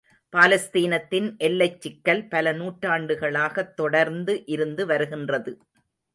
பாலஸ்தீனத்தின் 0.33 1.37
எல்லைச் 1.37 1.81
சிக்கல் 1.81 2.27
பல 2.27 2.53
நூற்றாண்டுகளாகத் 2.53 3.75
தொடர்ந்து 3.75 4.43
இருந்து 4.45 4.85
வருகின்றது. 4.85 5.53